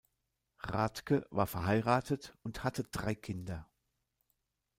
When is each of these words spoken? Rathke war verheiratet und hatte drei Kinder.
Rathke 0.63 1.27
war 1.29 1.45
verheiratet 1.45 2.35
und 2.41 2.63
hatte 2.63 2.85
drei 2.85 3.13
Kinder. 3.13 3.69